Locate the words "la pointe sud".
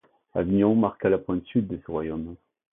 1.09-1.67